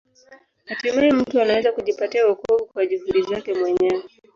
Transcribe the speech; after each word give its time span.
Hatimaye 0.65 1.11
mtu 1.11 1.41
anaweza 1.41 1.71
kujipatia 1.71 2.27
wokovu 2.27 2.65
kwa 2.65 2.85
juhudi 2.85 3.21
zake 3.23 3.53
mwenyewe. 3.53 4.03